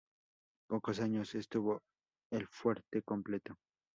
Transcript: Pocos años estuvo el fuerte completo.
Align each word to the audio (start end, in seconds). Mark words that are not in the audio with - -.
Pocos 0.67 0.99
años 0.99 1.35
estuvo 1.35 1.83
el 2.31 2.47
fuerte 2.47 3.03
completo. 3.03 3.55